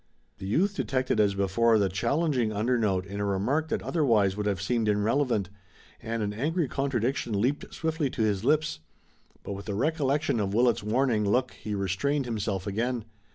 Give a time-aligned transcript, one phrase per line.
[0.39, 4.47] The youth detected as before the challenging under note in a remark that otherwise would
[4.47, 5.51] have seemed irrelevant,
[6.01, 8.79] and an angry contradiction leaped swiftly to his lips,
[9.43, 13.05] but with the recollection of Willet's warning look he restrained himself again.